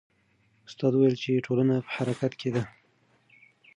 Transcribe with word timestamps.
استاد 0.67 0.91
وویل 0.93 1.15
چې 1.23 1.43
ټولنه 1.45 1.75
په 1.85 1.89
حرکت 1.95 2.31
کې 2.39 2.49
ده. 2.55 2.63